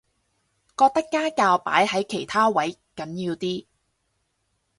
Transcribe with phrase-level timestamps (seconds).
[0.75, 3.67] 覺得家教擺喺其他位緊要啲